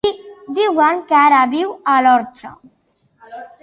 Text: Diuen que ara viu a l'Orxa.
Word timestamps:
Diuen 0.59 1.03
que 1.13 1.19
ara 1.25 1.43
viu 1.53 1.77
a 1.97 2.01
l'Orxa. 2.09 2.57